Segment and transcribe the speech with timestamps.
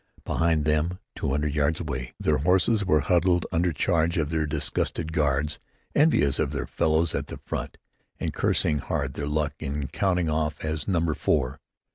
[0.25, 5.13] Behind them, two hundred yards away, their horses were huddled under charge of their disgusted
[5.13, 5.59] guards,
[5.93, 7.77] envious of their fellows at the front,
[8.19, 11.59] and cursing hard their luck in counting off as number four.